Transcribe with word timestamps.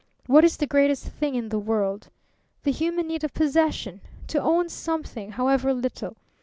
What 0.25 0.43
is 0.43 0.57
the 0.57 0.65
greatest 0.65 1.03
thing 1.05 1.35
in 1.35 1.49
the 1.49 1.59
world? 1.59 2.09
The 2.63 2.71
human 2.71 3.07
need 3.07 3.23
of 3.23 3.35
possession. 3.35 4.01
To 4.29 4.41
own 4.41 4.67
something, 4.67 5.33
however 5.33 5.75
little. 5.75 6.17